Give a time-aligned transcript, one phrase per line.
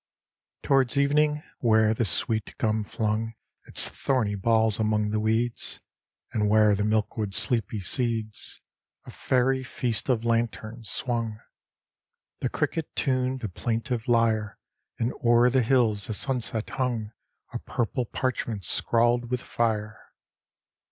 [0.01, 3.35] XXIX Towards evening, where the sweet gum flung
[3.67, 5.79] Its thorny balls among the weeds,
[6.33, 8.61] And where the milkweed's sleepy seeds,
[9.05, 11.39] A fairy Feast of Lanterns, swung;
[12.39, 14.57] The cricket tuned a plaintive lyre,
[14.97, 17.11] And o'er the hills the sunset hung
[17.53, 19.99] A purple parchment scrawled with fire.